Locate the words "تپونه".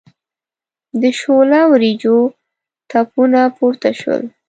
2.89-3.41